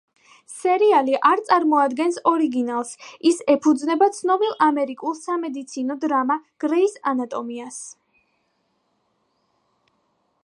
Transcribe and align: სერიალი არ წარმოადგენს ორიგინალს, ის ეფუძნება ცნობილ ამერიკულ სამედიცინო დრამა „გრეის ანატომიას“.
სერიალი 0.51 1.13
არ 1.31 1.41
წარმოადგენს 1.49 2.15
ორიგინალს, 2.31 2.93
ის 3.31 3.43
ეფუძნება 3.55 4.07
ცნობილ 4.15 4.55
ამერიკულ 4.69 5.17
სამედიცინო 5.19 5.97
დრამა 6.07 6.39
„გრეის 6.65 6.97
ანატომიას“. 7.13 7.81